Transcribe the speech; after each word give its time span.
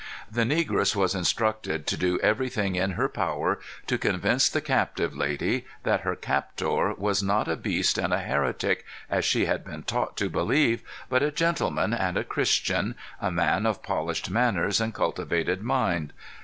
The 0.31 0.45
negress 0.45 0.95
was 0.95 1.13
instructed 1.13 1.85
to 1.85 1.95
do 1.95 2.19
everything 2.21 2.73
in 2.73 2.93
her 2.93 3.07
power 3.07 3.59
to 3.85 3.99
convince 3.99 4.49
the 4.49 4.59
captive 4.59 5.15
lady 5.15 5.67
that 5.83 6.01
her 6.01 6.15
captor 6.15 6.93
was 6.95 7.21
not 7.21 7.47
a 7.47 7.55
beast 7.55 7.99
and 7.99 8.11
a 8.11 8.17
heretic, 8.17 8.83
as 9.11 9.25
she 9.25 9.45
had 9.45 9.63
been 9.63 9.83
taught 9.83 10.17
to 10.17 10.27
believe, 10.27 10.81
but 11.07 11.21
a 11.21 11.29
gentleman, 11.29 11.93
and 11.93 12.17
a 12.17 12.23
Christian, 12.23 12.95
a 13.21 13.29
man 13.29 13.67
of 13.67 13.83
polished 13.83 14.31
manners 14.31 14.81
and 14.81 14.91
cultivated 14.91 15.61
mind. 15.61 16.13